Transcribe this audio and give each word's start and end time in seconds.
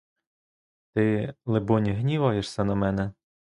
Ти, 0.93 1.33
либонь, 1.45 1.89
гніваєшся 1.91 2.63
на 2.63 2.75
мене? 2.75 3.11